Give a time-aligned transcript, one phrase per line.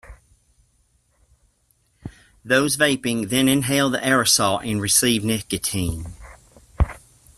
[2.43, 6.13] Those "vaping" then inhale the aerosol and receive nicotine.